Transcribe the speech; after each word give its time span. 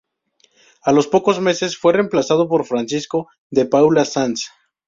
A 0.81 0.91
los 0.91 1.05
pocos 1.05 1.39
meses 1.39 1.77
fue 1.77 1.93
reemplazado 1.93 2.47
por 2.49 2.65
Francisco 2.65 3.27
de 3.51 3.67
Paula 3.67 4.03
Sanz. 4.03 4.49